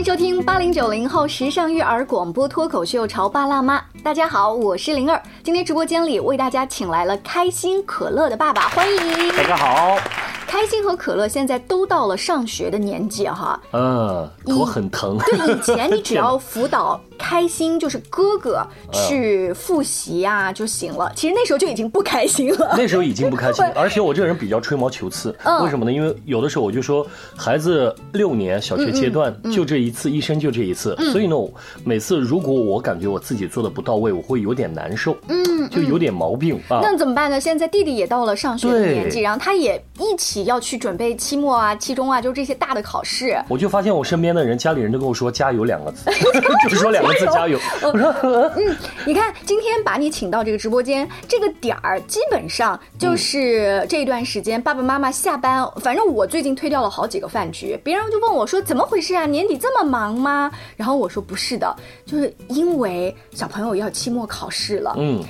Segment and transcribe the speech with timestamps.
[0.00, 3.78] 迎收听八零九零后时尚育儿广播脱口秀《潮爸辣妈》。
[4.02, 5.22] 大家好，我是灵儿。
[5.44, 9.98] 今天直播间里为大家请来了开心可乐的爸爸，欢迎大家好。
[10.46, 13.60] 开心和可乐现在都到了上学的年纪哈。
[13.72, 15.18] 嗯，头很疼。
[15.18, 16.98] 对，以前你只要辅导。
[17.20, 21.12] 开心就是哥哥去复习呀就行了。
[21.14, 22.74] 其实那时候就已经不开心了。
[22.76, 25.34] 那时候已经不开心， 而且我这个人比较吹毛求疵。
[25.62, 25.92] 为什么呢？
[25.92, 27.06] 因为有的时候我就说，
[27.36, 30.96] 孩子六年小学阶段就这一次，一生就这一次。
[31.12, 31.36] 所以呢，
[31.84, 35.14] 每次如果我感觉我自己做的不到位，我会有点难受。
[35.28, 36.80] 嗯，就有点毛病啊。
[36.82, 37.38] 那怎么办呢？
[37.38, 43.36] 现在弟弟也到了上学的年纪，然后他也一起要去准备期末啊、期中啊，就这些大的考试。
[43.48, 46.10] 我就发现我身边的人，家里人都跟我说“加油”两个字，
[46.70, 47.09] 就说两个。
[47.26, 47.58] 加油！
[47.82, 48.12] 我说，
[48.56, 55.66] 嗯，你看，今天把你请到这个直播间，这个点儿基本上就是这段时间爸爸妈妈下班。
[55.76, 59.26] 反正我最近推掉了好几个饭局，别人就问我说：“怎么回事啊？
[59.26, 61.74] 年底这么忙吗？”然后我说：“不是的，
[62.06, 65.22] 就是因为小朋友要期末考试了。”嗯。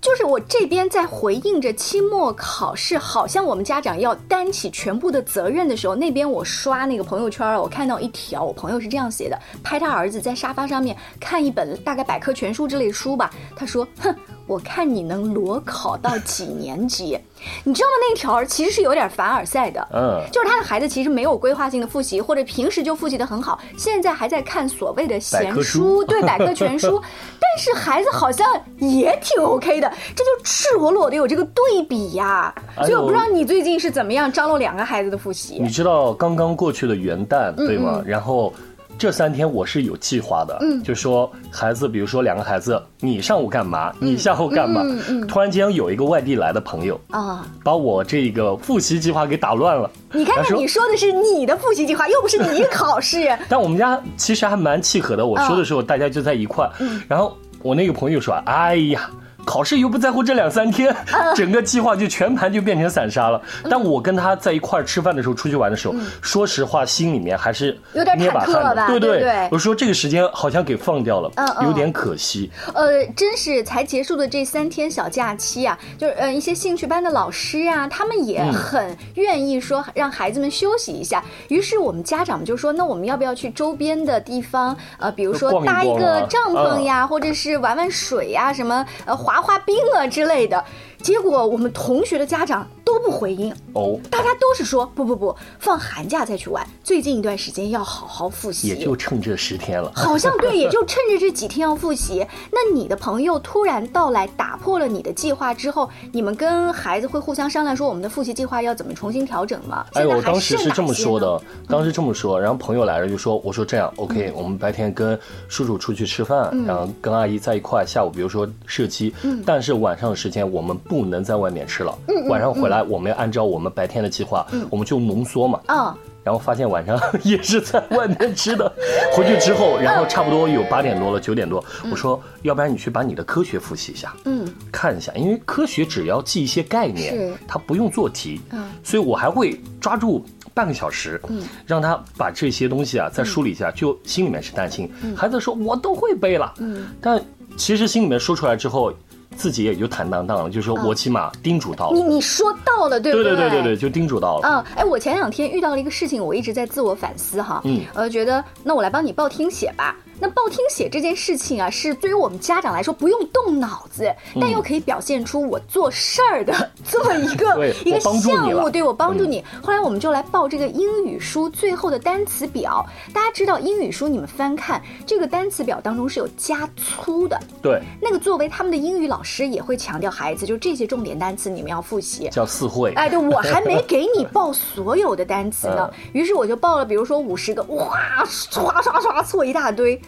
[0.00, 13.30] 就是我这边在回应着期末考试，好像我们家长要担起全部的责任的时候，那边我刷那个朋友圈我看到一条，我朋友是这样写的：拍他儿子在沙发上面看一本大概百科全书之类的书吧。
[13.54, 14.14] 他说：“哼。”
[14.46, 17.16] 我看你能裸考到几年级？
[17.64, 17.92] 你知道吗？
[18.08, 27.00] 那条其实是有点凡尔赛的，嗯，就是他的孩子其实没有规划性的复习，或者平时就复习的很好，现在还在看所谓的闲书，对百科全书，
[27.40, 28.46] 但是孩子好像
[28.78, 32.54] 也挺 OK 的，这就赤裸裸的有这个对比呀。
[32.78, 35.58] 所以我不知道你最近是怎么样张罗两个孩子的复习。
[35.60, 38.02] 你知道刚刚过去的元旦对吗？
[38.04, 38.52] 然后。
[39.00, 44.82] 这三天我是有计划的，嗯，就说孩子，比如说两个孩子，你上午干嘛，你下午干嘛？
[45.26, 49.90] 突然间有一个外地来的朋友啊，把我这个复习计划给打乱了。
[50.12, 53.34] 你看看，你说的是你的复习计划，又不是你考试。
[53.48, 56.70] 但我们家其实还蛮契合的，我说的时候大家就在一块。
[57.08, 59.10] 然后我那个朋友说：“哎呀。”
[59.44, 60.94] 考试又不在乎这两三天，
[61.34, 63.40] 整个计划就全盘就变成散沙了。
[63.68, 68.86] 但我跟他在一块儿吃饭的时候，出去玩的时候，说实话，心里面还是有点忐忑吧？
[68.88, 71.30] 对对，我说这个时间好像给放掉了，
[71.62, 72.50] 有点可惜。
[72.74, 81.22] 呃，真是才结束的这三天小假期啊，就是呃一些兴趣班的老师啊，他们也很愿意说让孩子们休息一下。
[81.48, 84.76] 于是我们家长们就说，那我们要不要去周边的地方？
[84.98, 89.16] 呃，比如说搭一个帐篷呀，或者是玩玩水呀，什么呃。
[89.20, 90.64] 滑滑滑冰啊之类的。
[91.02, 96.66] 结果我们同学的家长都不回应哦，大家都是说不不不，放寒假再去玩。
[96.84, 99.90] 最近一段时间要好好复习，也就趁这十天了。
[99.96, 102.26] 好像对，也就趁着这几天要复习。
[102.50, 109.86] 那你的朋友突然到来，打破了你的计划之后，你们跟孩子会互相商量说我们的复习计划要怎么重新调整吗？
[109.94, 115.18] 哎，我当时是这么说的，当时这么说，然后朋友来了就说，我说这样，OK，我们白天跟
[115.48, 119.14] 叔叔出去吃饭，然后跟阿姨在一块，下午比如说射击，
[119.46, 120.76] 但是晚上的时间我们。
[120.90, 121.96] 不能在外面吃了，
[122.28, 125.60] 晚上回来我们要按照我们白天的计划，我们就浓缩嘛。
[125.66, 128.72] 啊，然后发现晚上 也是在外面吃的。
[129.14, 144.90] 回去之后，然后差不多有八点多了，九点多，我说要不然你去把你的科学复习一下，嗯，看一下，因为科学只要记一些概念，他不用做题，嗯，所以我还会抓住半个小时，嗯，让他把这些东西啊再梳理一下，就心里面是担心。
[145.16, 147.22] 孩子说我都会背了，嗯，但
[147.56, 148.92] 其实心里面说出来之后。
[149.36, 151.96] 自己也就坦荡荡了，就说我起码叮嘱到了。
[151.96, 153.32] 你你说到了，对不对？
[153.32, 154.48] 对对对对对，就叮嘱到了。
[154.48, 157.60] 嗯，哎，我前两天遇到了一个事情，我一直在自我反思哈。
[157.64, 159.96] 嗯，呃，觉得那我来帮你报听写吧。
[160.20, 166.52] 那报听写这件事情啊，是对于我们家长来说不用动脑子，但又可以表现出我做事儿的
[166.86, 169.42] 这么一个 一个项目，对我帮助你。
[169.62, 172.84] 后来我们就来报这个英语书最后的单词表。
[173.14, 177.40] 大家知道英语书，你们翻看这个单词表当中是有加粗的。
[177.62, 182.92] 对，那个作为他们的英语老师也会强调孩子，就这些重点单词你们要复习，叫四会。
[182.92, 190.00] 哎，对我还没给你 报所有的单词呢，于是我就报了，比如说五十个，哇，刷刷刷错一大堆。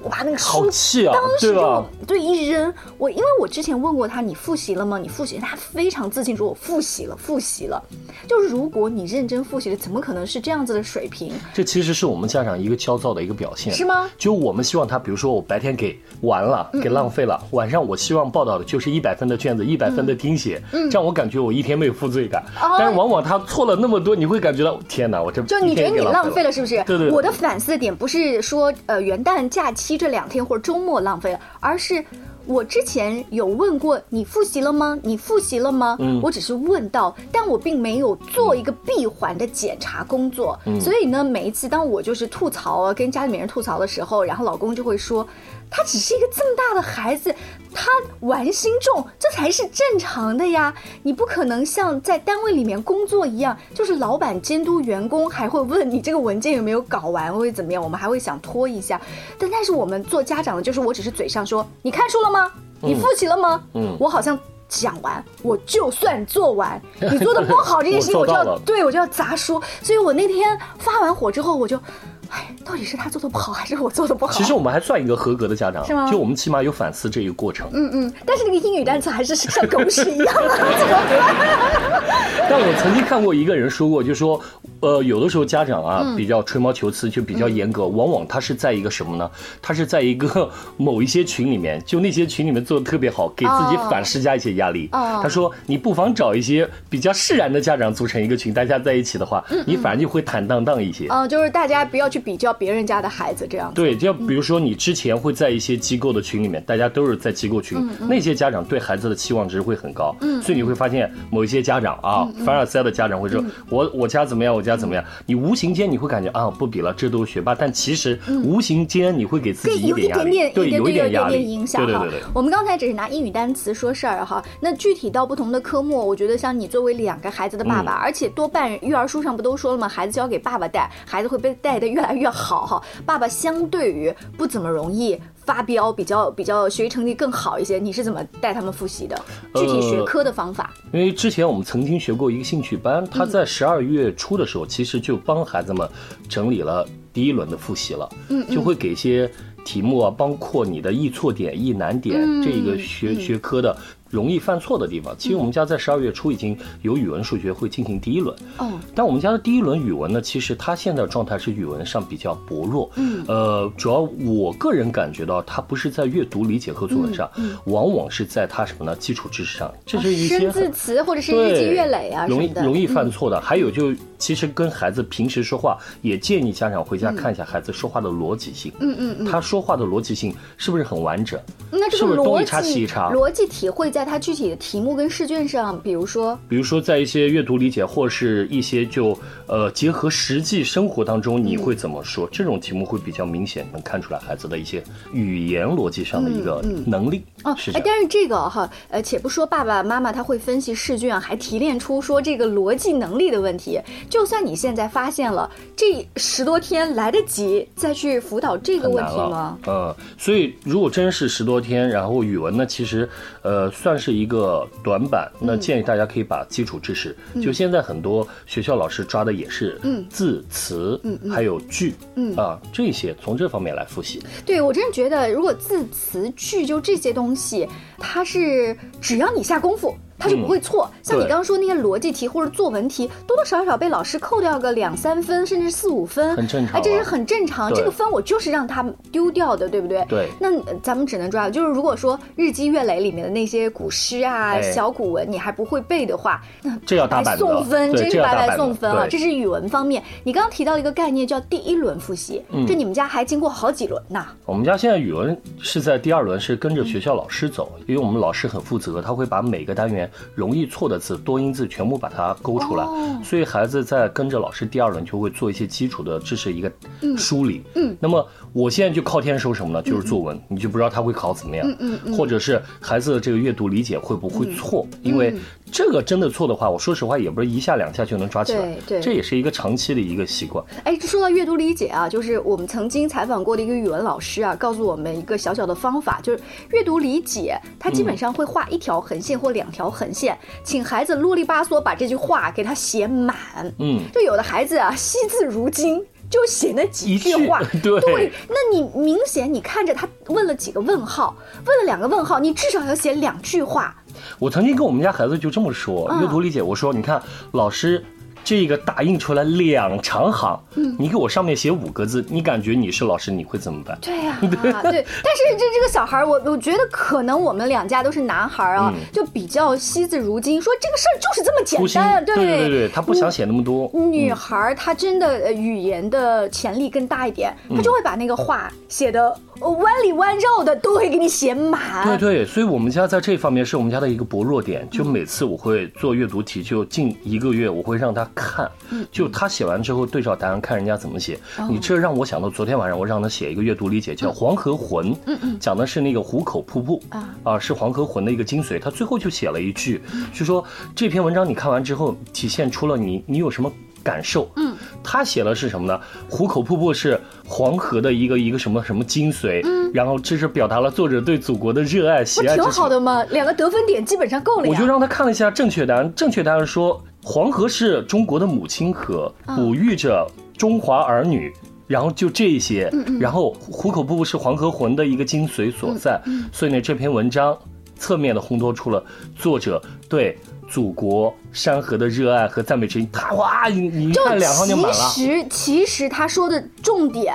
[0.00, 1.04] 我把那个书当时
[1.40, 4.96] 就对一扔，我因为我之前问过他，你复习了吗？
[4.96, 7.82] 你复习，他非常自信说，我复习了，复习了。
[8.28, 11.32] 就是如果你认真复习了，怎么可能是这样子的水平？
[11.52, 14.08] 这其实是我们家长一个焦躁的一个表现，是吗？
[14.16, 22.44] 就我们希望他，比如说我白天给完了，给浪费了，晚上我希望报道的就是一百分的卷子，一百分的听写，这样我感觉我一天没有负罪感。
[22.78, 26.80] 但是往往他错了那么多，你会感觉到天哪，我这就你觉得你浪费了是不是？
[26.84, 27.10] 对对。
[27.10, 29.87] 我的反思的点不是说呃元旦假期。
[29.96, 32.04] 这两天或者周末浪费了，而是
[32.46, 34.98] 我之前有问过你复习了吗？
[35.02, 35.96] 你复习了吗？
[36.00, 40.58] 嗯我只是问到，但我并没有做一个闭环的检查工作。
[40.66, 45.26] 嗯所以呢，每一次当我就是吐槽啊，跟家里面人吐槽的时候，然后老公就会说，
[45.70, 47.34] 他只是一个这么大的孩子，
[47.72, 47.86] 他
[48.20, 50.72] 玩心重，这才是正常的呀。
[51.02, 59.00] 你不可能像在单位里面工作一样，就是老板监督员工，还会问你这个文件有没有搞完，或者怎么样，我们还会想拖一下。
[59.38, 62.50] 但但是我们做家长的，就是我只是嘴上说，你看书了吗？
[62.80, 63.62] 你复习了吗？
[63.74, 64.38] 嗯我好像。
[64.70, 66.78] 讲完，我就算做完。
[67.00, 69.58] 你做的不好这件事情，我就要对我就要砸书。
[69.82, 71.80] 所以我那天发完火之后，我就，
[72.30, 74.32] 哎，到底是他做的不好，还是我做的不好？
[74.32, 77.68] 其实我们还算一个合格的家长，是吗就我们起码有反思这一个过程。
[77.72, 80.48] 嗯嗯，但是那个英语单词还是像狗屎一样的，
[80.78, 82.04] 怎么办？
[82.50, 84.40] 但我曾经看过一个人说过，就说，
[84.80, 89.30] 呃，有的时候家长啊嗯比较吹毛求疵，就比较严格，往往他是在一个什么呢？
[89.60, 94.88] 他是在一个 某一些群里面，就那些群里面做的特别好，给自己哦反施加一些压力。
[94.92, 101.06] 哦他说，你不妨找一些比较释然的家长组成一个群，大家在一起的话，你反而就会坦荡荡一些。
[101.10, 103.74] 嗯，就是大家不要去比较别人家的孩子，这样子。
[103.74, 107.78] 对，就比如说你之前会在一些机构的群里面，大家都是在机构群，
[108.08, 122.22] 那些家长对孩子的期望值会很高，所以你会发现某一些家长啊，凡尔赛的家长会说，我我家怎么样，我家怎么样，你无形间你会感觉啊，不比了，这都是学霸，但其实无形间你会给自己一点压力，点点，对，有一点点压力，点影响哈对对对对。
[122.34, 127.84] 我们刚才只是拿英语单词说事儿哈，那具体到不同的科目，我觉得像你作为两个孩子的爸嗯。
[127.84, 129.88] 爸，而且多半育儿书上不都说了吗？
[129.88, 132.82] 孩子交给爸爸带，孩子会被带的越来越好哈。
[133.04, 135.18] 爸爸相对于不怎么容易。
[135.48, 139.18] 发飙比较比较学习成绩更好一些，你是怎么带他们复习的？
[139.54, 140.74] 具体学科的方法？
[140.92, 145.88] 因为之前我们曾经学过一个兴趣班，他在十二月初的时候，其实就帮孩子们
[146.28, 149.30] 整理了第一轮的复习了，嗯，就会给一些
[149.64, 153.74] 题目啊，包括你的易错点、易难点、这个学学科的
[154.10, 155.14] 容易犯错的地方。
[155.18, 162.90] 其实我们家在十二月初已经有语文、数学会进行第一轮，哦，但我们家的第一轮语文呢，其实他现在状态是语文上比较薄弱。
[162.96, 167.30] 嗯，呃，主要我个人感觉到它不是在阅读理解和作文上，
[167.64, 168.96] 往往是在他什么呢？
[168.96, 173.40] 基础知识上，这是一些生字词或者是日积月累啊容易容易犯错的。
[173.40, 178.72] 还有就其实跟孩子平时说话，也建议家长回家看一下孩子说话的逻辑性。
[178.80, 181.38] 嗯嗯嗯，他说话的逻辑性是不是很完整？
[181.70, 192.28] 那这个逻辑逻辑体会在它具体的题目跟试卷上，比如说，比如说，在一些阅读理解，或是一些就呃结合实际生活当中，你会怎么说？
[192.32, 194.82] 这种题目会比较明显能看出来孩子的一些
[195.12, 197.22] 语言逻辑上的一个能力。
[197.44, 197.72] 哦，哎，是。
[197.72, 203.80] 但是这个哈，呃，且不说爸爸妈妈他会分析试卷，还提炼出说这个逻辑能力的问题。
[204.08, 213.08] 就算你现在发现了，这十多天来得及再去辅导这个问题吗？，嗯，所以如果真是十多天，然后语文呢，其实
[213.42, 215.30] 呃算是一个短板。
[215.40, 224.22] 那嗯建议大家可以把基础知识，就现在很多学校老师抓的也是嗯字词，嗯还有句，嗯啊这些从这方面来复习。
[224.44, 227.68] 对我真的觉得，如果字词句就这些东西，
[227.98, 229.96] 它是只要你下功夫。
[230.18, 237.72] 它就不会错，像你刚刚说那些逻辑题或者作文题，多多少少被老师扣掉个两三分，甚至四五分，很正常哎，这是啊很正常。
[237.72, 240.04] 这个分我就是让他丢掉的，对不对？
[240.08, 249.06] 对那呃咱们只能抓，就是如果说日积月累里面的那些古诗啊、哎小古文，你还不会背的话，那这要打白板的送分，对真是白白送分了。
[249.06, 250.02] 对这是语文方面。
[250.24, 254.24] 你刚刚提到一个概念叫第一轮复习，嗯这你们家还经过好几轮呢。
[254.44, 263.20] 我们家现在语文是在第二轮，是跟着学校老师走，因为我们老师很负责，他会把每个单元容易错的字、多音字全部把它勾出来，哦。
[263.24, 266.72] 所以孩子在跟着老师第二轮就会做一些基础的知识一个
[267.16, 267.62] 梳理。
[267.74, 269.82] 嗯，那么我现在就靠天收什么呢？
[269.82, 274.86] 就是作文，你就不知道他会考怎么样，嗯嗯或者是孩子的这个阅读理解会不会错？
[275.02, 275.34] 因为
[275.70, 280.64] 这个真的错的话，我说实话也不是一下两下就能抓起来，对对这也是一个长期的一个习惯。
[280.84, 293.36] 哎，说到阅读理解啊，就是我们曾经采访过的一个语文老师啊，告诉我们一个小小的方法，就是阅读理解，他基本上会画一条横线或两条横线，请孩子啰里吧嗦把这句话给他写满。
[293.78, 296.04] 嗯，就有的孩子啊，惜字如金。
[296.30, 303.94] 就写那几一句句话， 对那你明显你看着他问了几个问号，问了两个问号，你至少要写两句话。
[304.38, 308.04] 我曾经跟我们家孩子就这么说，嗯阅读理解，我说你看老师。
[308.48, 310.96] 这个打印出来两长行，嗯。
[310.98, 313.98] 你给我上面写五个字，你感觉你是老师，你会怎么办？
[314.00, 314.90] 对呀、 对，但
[315.36, 319.00] 是这这个小孩儿，我我觉得可能我们两家都是男孩儿啊，嗯。
[319.12, 322.36] 就比较惜字如金，说这个事儿就是这么简单，，对。
[322.36, 323.90] 对对对，他不想写那么多。
[323.92, 332.06] 女孩儿她真的呃语言的潜力更大一点，嗯她就会把那个话写的弯里弯绕的都会给你写满。
[332.06, 338.70] 对对，所以我们家在这方面是我们家的一个薄弱点，就每次我会做阅读题，就近一个月我会让他看，
[339.10, 341.38] 就他写完之后对照答案看人家怎么写。
[341.68, 345.14] 你这让我想到昨天晚上我让他写一个阅读理解，叫《黄河魂》，
[345.58, 347.02] 讲的是那个壶口瀑布。
[347.10, 347.34] 啊。
[347.42, 348.80] 啊，是黄河魂的一个精髓。
[348.80, 350.00] 他最后就写了一句，
[350.32, 353.70] 就说这篇文章你看完之后体现出了你你有什么。
[354.08, 354.74] 感受，嗯，
[355.04, 356.00] 他写的是什么呢？
[356.30, 363.22] 壶口瀑布是黄河的一个一个什么什么精髓，嗯，然后这是表达了作者对祖国的热爱喜爱，挺好的吗？
[363.24, 371.52] 两个得分点基本上够了我就让他看了一下正确答案，正确答案说黄河是中国的母亲河，哺育着中华儿女，
[371.86, 376.18] 然后就这些，然后壶口瀑布是黄河魂的一个精髓所在，
[376.50, 377.54] 所以呢，这篇文章
[377.98, 379.04] 侧面的烘托出了
[379.36, 380.38] 作者对。
[380.70, 385.10] 祖国山河的热爱和赞美之情，他哇，你你看两行就满了。
[385.14, 387.34] 其实其实他说的重点，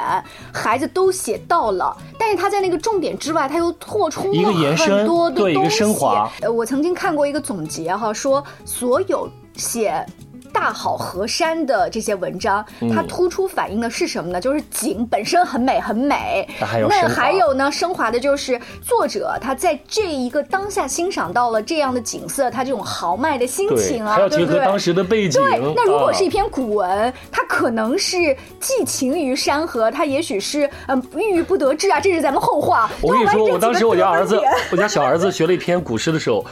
[0.54, 6.32] 孩子都写到了，但是他在那个重点之外，他又拓充了很多的对一个升华。
[6.42, 10.06] 呃，我曾经看过一个总结哈，说所有写。
[10.54, 14.40] 大好河山的这些文章，它突出反映的是什么呢？
[14.40, 16.48] 就是景本身很美很美。
[16.88, 24.46] 那还有呢，升华的就是作者他在这一个当下欣赏到了这样的景色，他这种豪迈的心情啊，对不对？
[24.46, 25.42] 还要结合当时的背景。
[25.42, 28.18] 对，那如果是一篇古文，它可能是
[28.60, 32.90] 寄情于山河，它也许是嗯郁郁不得志啊，这是咱们后话。
[33.02, 34.40] 我跟你说，我当时我家儿子，
[34.72, 36.46] 我家小儿子学了一篇古诗的时候。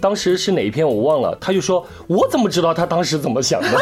[0.00, 3.68] 当时是哪一篇我忘了，他就说：“我怎么知道他当时怎么想的？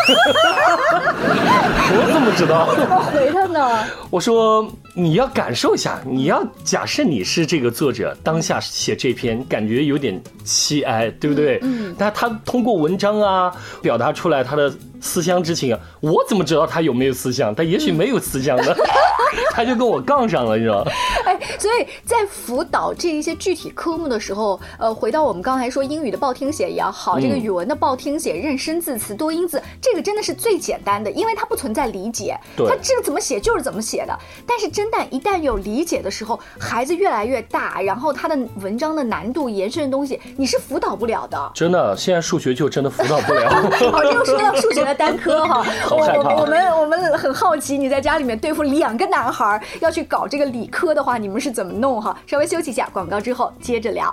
[1.89, 3.85] 我怎么知道？”怎么回他呢？
[4.11, 11.59] 我说：“你要感受一下，你要假设你是这个作者，当下写这篇，感觉有点凄哀，对不对？
[11.63, 11.95] 嗯。
[11.99, 14.73] 但他通过文章啊，表达出来他的。”
[15.07, 17.55] 思乡之情啊，我怎么知道他有没有思乡？
[17.55, 18.75] 他也许没有思乡呢，
[19.55, 20.91] 他就跟我杠上了，你知道吗？
[21.25, 34.19] 哎，所以在辅导这一些具体科目的时候，呃，回到我们刚才说英语的报听写也要好，这个语文的报听写、认生字词、多音字，这个真的是最简单的，因为它不存在理解，它这个怎么写就是怎么写的。
[34.47, 41.53] 但是真旦一旦有理解的时候，孩子越来越大，然后他的文章的难度延伸的东西，你是辅导不了的。
[41.55, 43.49] 真的，现在数学就真的辅导不了。
[43.91, 44.96] 好， 又说到数学。
[44.97, 52.17] 单科哈， 我我我们我们很好奇，你在家里面对付两个男孩要去搞这个理科的话，你们是怎么弄哈？
[52.27, 54.13] 稍微休息一下，广告之后接着聊。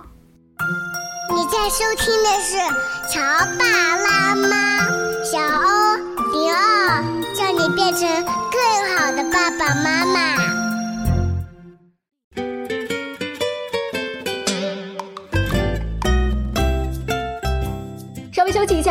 [1.35, 2.57] 你在收听的是
[3.11, 3.19] 《乔
[3.57, 4.87] 爸拉妈》，
[5.23, 5.95] 小欧
[6.31, 8.07] 零二，叫你变成
[8.51, 10.52] 更好的爸爸妈妈。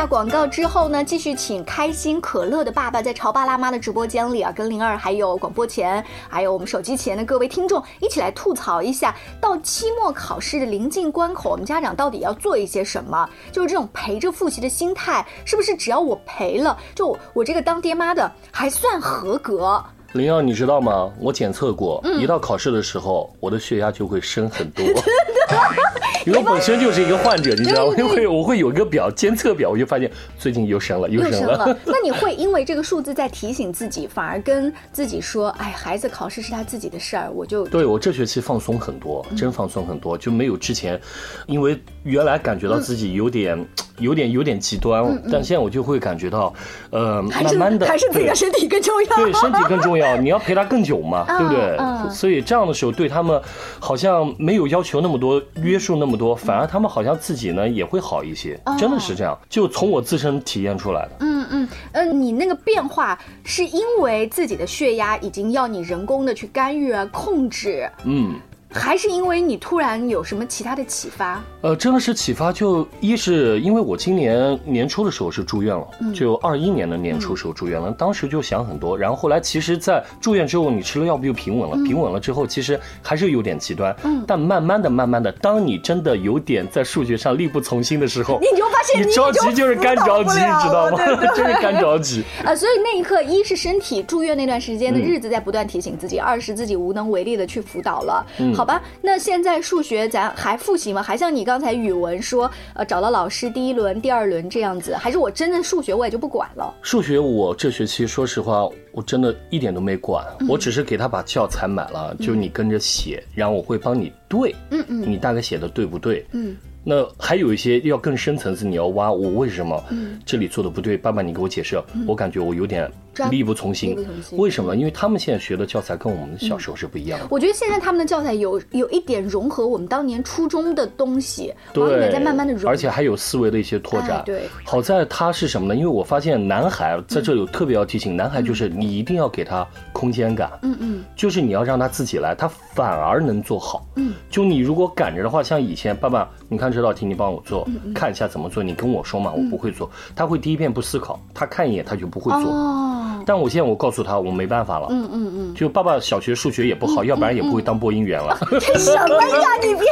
[0.02, 13.30] 下广告之后呢，继续请开心可乐的爸爸在潮爸辣妈的直播间里啊，跟灵儿还有广播前，还有我们手机前的各位听众一起来吐槽一下，到期末考试的临近关口，我们家长到底要做一些什么？
[13.52, 19.80] 就是这种陪着复习的心态，是不是只要我陪了，就我这个当爹妈的还算合格？
[20.14, 21.12] 灵儿，你知道吗？
[21.20, 24.84] 我检测过，一到考试的时候，我的血压就会升很多。
[26.24, 27.96] 因为我本身就是一个患者，你知道吗？
[27.96, 31.76] 会我会有一个表监测表，我就发现最近又升了，又升了。
[31.84, 41.00] 那你会因为这个数字在提醒自己，反而跟自己说：“哎，孩子考试是他自己的事儿。”我就对我这学期放松很多，真放松很多，就没有之前，
[41.46, 43.58] 因为原来感觉到自己有点、
[43.98, 46.54] 有点、有点极端，但现在我就会感觉到，
[46.90, 49.16] 呃，慢慢的还是自己的身体更重要。
[49.16, 51.76] 对，身体更重要， 你要陪他更久嘛，对不对？
[52.10, 53.38] 所以这样的时候对他们
[53.80, 56.16] 好像没有要求那么多，约束那么。
[56.16, 61.10] 多，反而他们好像自己呢也会好一些，真的是这样，就从我自身体验出来的。
[61.20, 67.90] 嗯嗯嗯，你那个变化是因为自己的血压已经要你人工的去干预啊控制。
[68.04, 68.34] 嗯。
[68.72, 71.42] 还是因为你突然有什么其他的启发？
[71.60, 72.52] 呃，真的是启发。
[72.52, 78.96] 就一是因为我今年年初的时候是住院了，就二一年的年初时候住院了，当时就想很多。
[78.98, 81.76] 然后后来其实，在住院之后，你吃了药不就平稳了？
[81.84, 83.94] 平稳了之后，其实还是有点极端。
[84.04, 84.24] 嗯。
[84.26, 90.98] 但慢慢的、慢慢的，当你真的有点在数学上力不从心的时候，你就发现你着急 就是干着急，你知道吗？
[91.36, 92.24] 就是干着急。
[92.44, 98.26] 啊，所以那一刻，一是身体住院那段时间的日子在不断提醒自己，二是自己无能为力的去辅导了。
[98.38, 98.52] 嗯。
[98.62, 101.02] 好吧，那现在数学咱还复习吗？
[101.02, 106.72] 还像你刚才语文说，呃，找到老师第一轮、第二轮这样子，还是我真的数学我也就不管了？
[106.80, 116.24] 数学我这学期说实话，我真的一点都没管，我只是给他把教材买了，就你跟着写，然后我会帮你对，嗯嗯，你大概写的对不对？
[116.30, 116.56] 嗯。
[116.84, 119.80] 那还有一些要更深层次，你要挖我为什么
[120.26, 120.96] 这里做的不对？
[120.96, 121.80] 爸爸，你给我解释。
[122.08, 123.96] 我感觉我有点抓力不从心
[124.32, 124.76] 为什么？
[124.76, 127.26] 因为他们现在学的教材跟我们小时候是不一样的。
[127.30, 134.18] 我觉得现在他们的教材有有一点融合我们当年初中的东西，往里面在慢慢的融，而且还有思维的一些拓展。
[134.18, 135.74] 哎对好在他是什么呢？
[135.74, 140.50] 因为我发现男孩在这里特别要提醒，男孩就是你一定要给他空间感。
[140.62, 143.86] 嗯嗯就是你要让他自己来，他反而能做好。
[143.96, 152.52] 嗯，就你如果赶着的话，像以前爸爸，你看这道题你帮我做，嗯看一下怎么做，你跟我说嘛，我不会做，他会第一遍不思考，他看一眼他就不会做。
[152.52, 154.88] 哦，但我现在我告诉他，我没办法了。
[154.90, 158.36] 嗯嗯嗯，就爸爸小学数学也不好，要不然也不会当播音员了。
[158.60, 159.48] 这什么呀？
[159.62, 159.84] 你别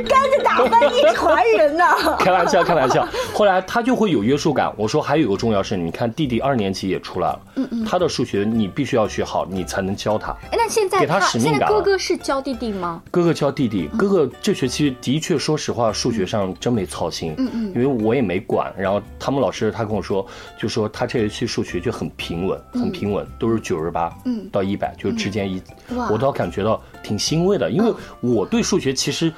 [0.00, 2.16] 一竿子打翻一船人呐！
[2.18, 3.06] 开玩笑，开玩笑。
[3.32, 4.72] 后来他就会有约束感。
[4.76, 10.32] 我说还有个重要事，你看弟弟二年级也出来了，嗯嗯他的数学你必须要学好，你才能教他。
[10.50, 13.02] 哎，那现在给他使命现在感哥哥是教弟弟吗？
[13.10, 18.72] 哥哥教弟弟，哥哥这学期的确，说实话，数学上真没操心，嗯嗯，因为我也没管。
[18.76, 20.26] 然后他们老师他跟我说，
[20.58, 25.62] 就说他这学期数学就很平稳，很平稳，都是九十八，嗯，到一百就之间一，
[25.96, 26.10] 哇。
[26.10, 29.32] 我倒感觉到挺欣慰的，因为我对数学其实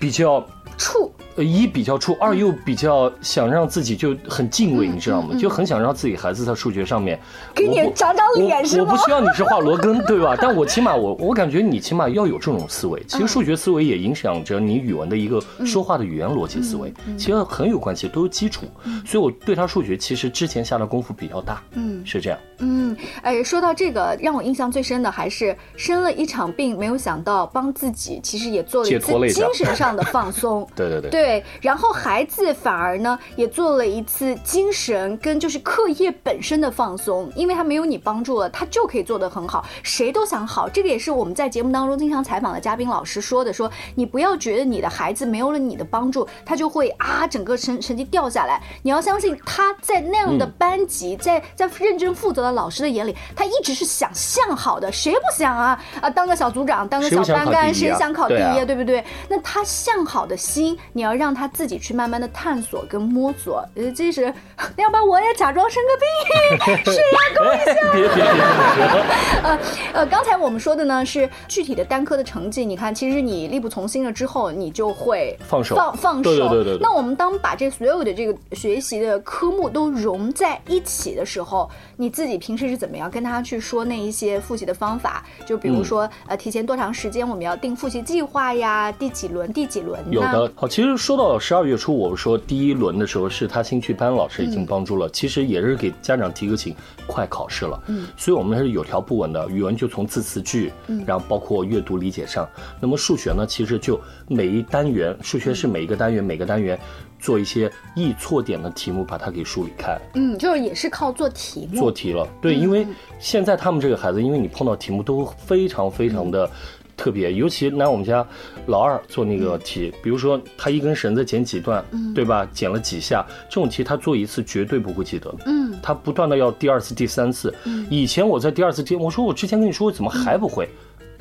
[0.00, 0.42] 比较。
[0.76, 5.36] 处呃，一比较怵，二又比较想让自己就很敬畏，你知道吗？
[5.36, 7.18] 就很想让自己孩子在数学上面
[7.54, 10.36] 给你长长脸我是吗我不需要你是画罗根， 对吧？
[10.40, 13.02] 但我起码我我感觉你起码要有这种思维。
[13.08, 18.66] 其实数学思维也影响着你语文的一个说话的语言逻辑思维，其实很有关系，都是基础。
[19.04, 22.38] 所以我对他数学其实之前下的功夫比较大，嗯是这样。
[22.58, 30.66] 嗯，哎，说到这个，让我印象最深的还是生了一场病，没有想到帮自己其实也做了一次精神上的放松。
[30.76, 31.10] 对 对对。
[31.10, 39.64] 对，对然后孩子反而呢也做了一次精神跟就是课业本身的放松，因为他没有你帮助了，他就可以做得很好。
[39.82, 48.60] 谁都想好，这个也是我们在节目当中经常采访的嘉宾老师说的，说你不要觉得你的孩子没有了你的帮助，他就会啊整个成成绩掉下来。
[48.82, 59.02] 你要相信他在那样的班级，在在认真负责的老师的眼里，他一直是想向好的，谁不想啊啊当个小组长，当个小班干，谁想考第一啊对不对？
[59.28, 63.66] 那他向好的心，你要让他自己去慢慢的探索跟摸索。
[63.74, 64.22] 呃，即使，
[64.76, 69.42] 要不然我也假装生个病， 是呀，跟我哎，别别别别别！
[69.42, 69.58] 呃
[69.94, 76.22] 呃，刚才我们说的呢是具体的单科的成绩，你看，其实你力不从心了之后，你就会放手放放手。
[76.22, 85.24] 对对对对对那我们当把这所有的这个学习的科目都融在一起的时候，你自己平时是怎么样跟他去说那一些复习的方法？
[85.46, 88.90] 就比如嗯说，呃，提前多长时间我们要定复习计划呀？
[88.92, 89.52] 第几轮？
[89.52, 90.00] 第几轮？
[90.10, 96.74] 有的好，其实说到十二月初，我说第一轮的时候是他兴趣班老师已经帮助了，其实也是给家长提个醒，
[97.06, 102.48] 快考试了，嗯，所以我们还是有条不紊的，语文就从字词句，嗯，然后包括阅读理解上，
[102.80, 106.80] 那么数学呢，其实就每一单元，数学是每一个单元每个单元
[107.20, 111.78] 做一些易错点的题目，把它给梳理开，嗯，就是也是靠做题目。
[111.78, 112.26] 做题了。
[112.40, 112.86] 对，因为
[113.18, 116.50] 现在他们这个孩子，因为你碰到题目都非常非常的
[116.96, 118.26] 特别，尤其拿我们家
[118.66, 122.48] 老二做那个题，比如说他一根绳子剪几段，对吧？
[122.52, 125.34] 剪了几下，这种题他做一次绝对不会记得。
[125.46, 127.54] 嗯，他不断的要第二次、第三次。
[127.90, 130.68] 以前我在第二次听，我说我之前跟你说，怎么还不会？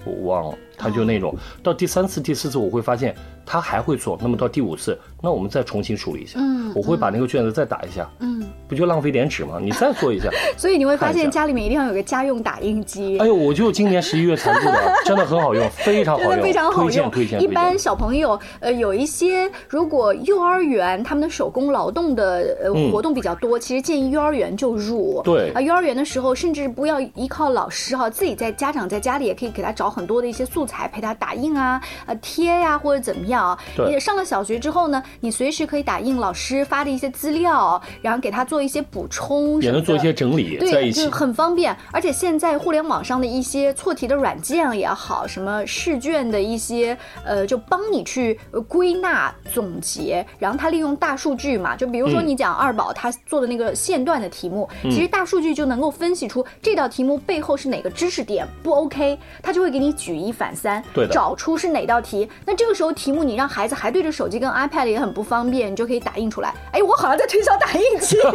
[0.05, 1.33] 我忘了，他就那种
[1.63, 4.17] 到第三次、第四次，我会发现他还会做。
[4.21, 6.39] 那么到第五次，那我们再重新梳理一下。
[6.39, 8.09] 嗯我会把那个卷子再打一下。
[8.17, 9.59] 嗯，不就浪费点纸吗？
[9.61, 10.27] 你再做一下。
[10.57, 13.19] 所以你会发现家里面一定要有个家用打印机。
[13.19, 16.89] 哎呦，我就今年十一月才入的， 真的很好用，非常好用，真的非常好用。
[16.89, 17.41] 推荐推荐。
[17.41, 25.21] 一般小朋友，呃，有一些如果幼儿园他们的手工劳动的呃嗯活动比较多，其实建议幼儿园就入。
[25.23, 33.57] 对啊，幼儿园的时候甚至不要依靠老师哈，自己在家长在家里也可以给他找很多的一些素材，陪他打印啊、呃贴呀、或者怎么样啊。
[33.75, 40.13] 对也上了小学之后呢，你随时可以打印老师发的一些资料，然后给他做一些补充，也能做一些。
[40.13, 41.11] 整理在对，一起就。
[41.11, 62.29] 很方便，而且现在互联网上的一些错题的软件也好，什么试卷的一些呃，就帮你去呃归纳总结，然后他利用大数据嘛，就比如说嗯你讲二宝他做的那个线段的题目，其实大数据就能够分析出这道题目背后是哪个知识点不 OK，他就会给你举一反三，对找出是哪道题。
[62.45, 66.53] 那这个时候题目你让孩子还对着手机跟 iPad 也很不方便，你就可以打印出来。
[66.71, 68.17] 哎，我好像在推销打印机，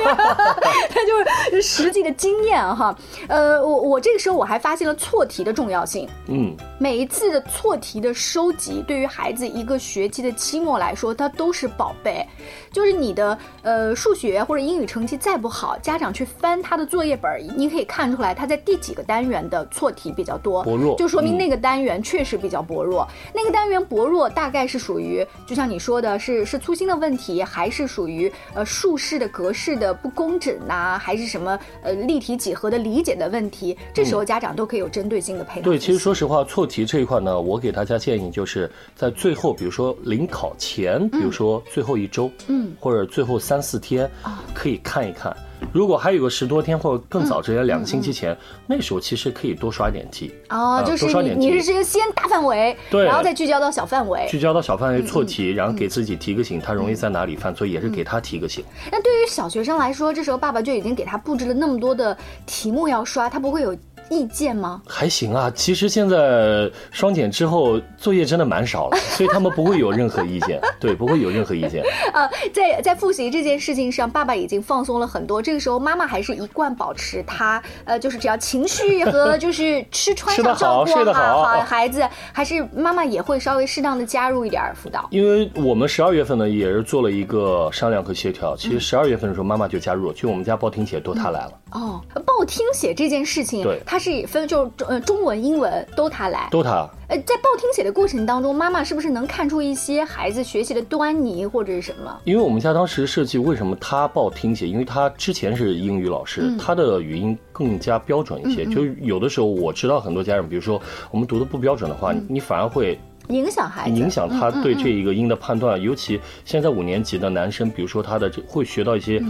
[0.88, 2.96] 他就是实际的经验哈。
[3.28, 6.08] 呃，我我这个时候我还发现了错题的重要性。
[6.28, 12.26] 嗯，每一次的错题的收集，对于孩子一个学期的期末来说，它都是宝贝。
[12.70, 23.08] 就是你的呃数学或者英语成绩再不好，家长去翻他的作业本儿，你可以看出来他在第几个单元的错题比较多，薄弱就说明嗯那个单元确实比较薄弱。
[23.34, 33.76] 那个单元薄弱大概是是属于就像你说的是是粗心的问题，还是属于呃竖式的格式的不工整呐、还是什么呃立体几何的理解的问题？
[33.92, 35.64] 这时候家长都可以有针对性的配合。
[35.64, 44.08] 对，其实说实话，错题这一块呢，我给大家建议就是在最后，比如说临考前，比如说最后一周，嗯，或者最后三四天，
[44.54, 45.36] 可以看一看。
[45.72, 50.32] 如果还有个十多天或者更早之前两个星期前，那时候其实可以多刷点题。
[50.48, 54.26] 哦，啊就是你你是先大范围，对然后再聚焦到小范围。
[54.28, 58.64] 聚焦到小范嗯围错题，然后给自己提个醒，他容易在哪里犯错，也是给他提个醒。
[58.90, 62.16] 那对于小学生来说，这时候爸爸就已经给他布置了那么多的
[62.46, 63.76] 题目要刷，他不会有
[64.10, 64.82] 意见吗？
[64.86, 71.82] 还行啊，其实现在双减之后作业真的蛮少了， 所以他们不会有任何意见，对，不会有任何意见。
[72.12, 75.40] 呃， 在在复习这件事情上，爸爸已经放松了很多。
[75.40, 85.06] 这个时候，妈妈还是一贯保持他呃，就是只要情绪和 就是吃穿吃得上照好顾睡得好好孩子，还是妈妈也会稍微适当的加入一点辅导。
[85.10, 96.46] 因为我们十二月份呢也是做了一个商量和协调，其实十二月份的时候妈妈就加入了，就我们家报听写都她来了，哦，报听写这件事情，对它是分就是中呃中文、英文都他来。
[96.52, 96.88] 都他。
[97.08, 102.16] 呃，在报听写的过程当中，妈妈是不是能看出一些孩子学习的端倪或者是什么？
[102.22, 108.64] 因为我们家当时设计为什么他报听写，因为他之前是英语老师，嗯她的语音更加标准一些。
[108.66, 110.80] 就有的时候我知道很多家长，比如说
[111.10, 112.96] 我们读的不标准的话，嗯你反而会
[113.30, 119.20] 影响孩子，影响他对这一个音的判断，尤其现在五年级的男生，比如说他的这会学到一些，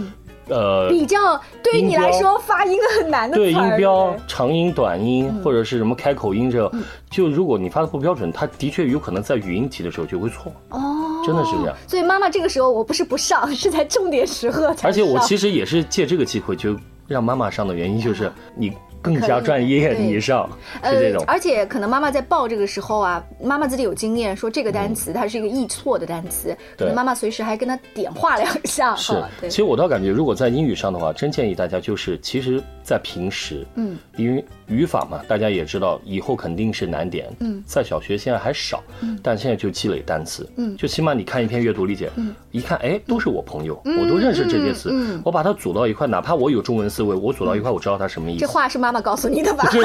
[0.49, 6.83] 呃，比较对于你来说发音很难的词对音标长音、短音，或者是什么开口音这，嗯。
[7.09, 10.51] 就如果你发的不标准，它的确有可能在语音题的时候就会错。
[10.69, 11.75] 哦，真的是这样。
[11.87, 16.75] 所以妈妈这个时候我不是不上，是在重点时刻才而且我其实也是借这个机会就
[17.07, 20.49] 让妈妈上的原因，就是 你更加专业，对你上
[20.83, 21.23] 是这种。
[21.25, 28.95] 呃而且可能妈妈在报这个时候啊，妈妈自己有经验，说这个单词它是一个易错的单词，可能对妈妈随时还跟他点化两下。
[28.95, 37.63] 是，对其实我倒感觉，如果在英语上的话，真建议大家就是，其实，在平时，嗯，因为语法嘛，大家也知道，以后肯定是难点，嗯。
[37.67, 39.19] 在小学现在还少，嗯。
[39.21, 40.75] 但现在就积累单词，嗯。
[40.75, 42.33] 就起码你看一篇阅读理解，嗯。
[42.49, 48.39] 一看，哎，都是我朋友，我都认识这些词，嗯嗯我把它组到一块，哪怕我有中文思维，我组到一块，我知道它什么意思。
[48.39, 49.63] 这话是妈妈告诉你的吧？
[49.69, 49.83] 对，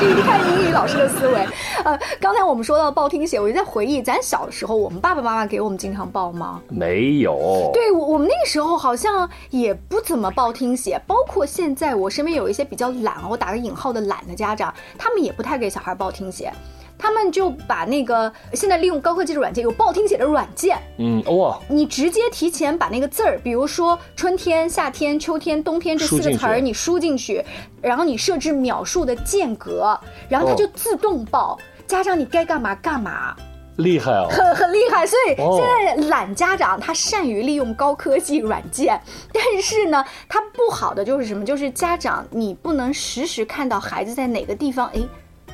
[0.00, 1.46] 这一看英语老师的思维。
[1.84, 6.60] 呃，刚才我们说到报听写，我就在回忆，咱小时候，我们爸爸妈妈给我们经常报吗？
[6.68, 16.52] 没有，对，我我们那个时候好像也不怎么报听写，包括现在我身边有一些比较懒，我打个引号的懒的家长，他们也不太给小孩报听写。
[16.98, 27.44] 他们就把那个现在利用高科技的软件，有报听写的软件，嗯，哇，你直接提前把那个字儿，比如说春天、夏天、秋天、冬天这四个词儿，你输进去，
[27.82, 31.58] 然后你设置秒数的间隔，然后它哦就自动报。
[31.86, 33.36] 家长你该干嘛干嘛，
[33.76, 34.28] 厉害哦！
[34.30, 35.06] 很很厉害。
[35.06, 39.00] 所以哦现在懒家长他善于利用高科技软件，
[39.32, 41.44] 但是呢，他不好的就是什么？
[41.44, 45.00] 就是家长你不能实时看到孩子在哪个地方，哎，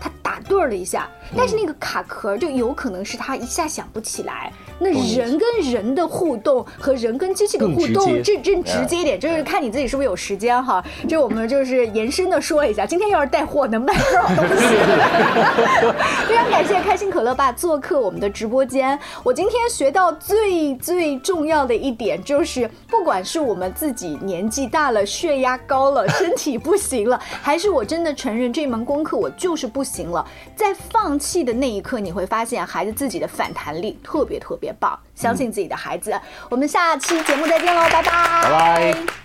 [0.01, 4.53] 他打盹儿了一下，但是那个卡壳就有可能是他一下想不起来。
[4.79, 10.85] 那人跟人的互动和人跟机器的互动，这这直接一点，就是看你自己是不是有时间哈。
[11.09, 14.65] 这我们就是延伸的说一下，今天要是带货能卖多少东西？
[16.27, 18.99] 非常感谢开心可乐爸做客我们的直播间。
[19.23, 34.99] 我今天学到最最重要的一点就是，不管是我们自己年纪大了、血压高了、身体不行了，还是我真的承认这门功课我就是不行了，在放弃的那一刻，你会发现孩子自己的反弹力特别特别棒。
[35.15, 36.13] 相信自己的孩子，
[36.51, 39.22] 我们下期节目再见喽，拜拜，拜拜。